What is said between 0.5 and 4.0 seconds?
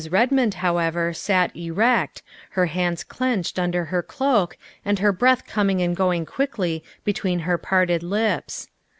however, sat erect, her hands clinched under